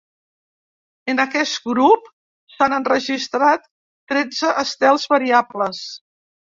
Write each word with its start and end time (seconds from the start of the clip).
En 1.13 1.21
aquest 1.23 1.59
grup 1.67 2.09
s'han 2.55 2.77
enregistrat 2.79 3.71
tretze 4.15 4.53
estels 4.67 5.11
variables. 5.17 5.89